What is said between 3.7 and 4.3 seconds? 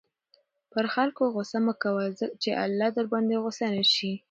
نه شي.